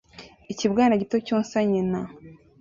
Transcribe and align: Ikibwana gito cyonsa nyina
Ikibwana 0.51 0.93
gito 1.01 1.17
cyonsa 1.27 1.57
nyina 1.69 1.99